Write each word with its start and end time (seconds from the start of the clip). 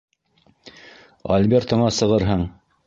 Альбертыңа 1.37 1.95
сығырһың. 2.01 2.47